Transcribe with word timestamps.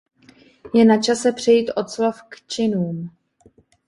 Je 0.73 0.85
načase 0.85 1.31
přejít 1.31 1.71
od 1.75 1.89
slov 1.89 2.21
k 2.29 2.47
činům. 2.47 3.09